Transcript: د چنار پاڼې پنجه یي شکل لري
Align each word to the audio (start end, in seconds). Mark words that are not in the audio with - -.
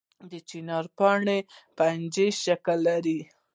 د 0.29 0.33
چنار 0.49 0.85
پاڼې 0.97 1.39
پنجه 1.77 2.25
یي 2.29 2.37
شکل 2.43 2.77
لري 2.87 3.19